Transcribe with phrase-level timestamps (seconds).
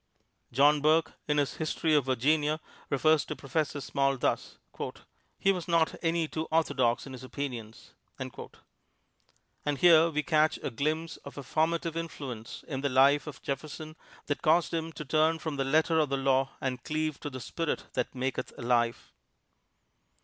[0.51, 2.59] John Burke, in his "History of Virginia,"
[2.89, 4.57] refers to Professor Small thus:
[5.37, 8.33] "He was not any too orthodox in his opinions." And
[9.77, 13.95] here we catch a glimpse of a formative influence in the life of Jefferson
[14.25, 17.39] that caused him to turn from the letter of the law and cleave to the
[17.39, 19.11] spirit that maketh alive.